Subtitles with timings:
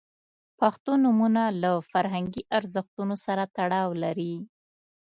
[0.59, 4.33] •پښتو نومونه له فرهنګي ارزښتونو سره تړاو لري.